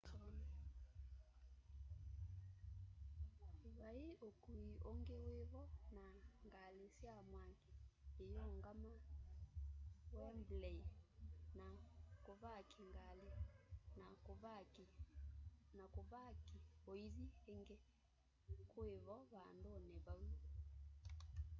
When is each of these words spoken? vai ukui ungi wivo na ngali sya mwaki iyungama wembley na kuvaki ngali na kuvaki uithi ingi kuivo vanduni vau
vai 3.79 3.99
ukui 4.31 4.67
ungi 4.91 5.17
wivo 5.27 5.61
na 5.95 6.05
ngali 6.57 6.85
sya 6.97 7.15
mwaki 7.31 7.69
iyungama 8.25 8.93
wembley 10.17 10.79
na 11.57 11.67
kuvaki 12.25 12.81
ngali 12.91 13.27
na 15.77 15.85
kuvaki 15.95 16.57
uithi 16.91 17.25
ingi 17.53 17.75
kuivo 18.71 19.15
vanduni 19.31 19.95
vau 20.05 20.25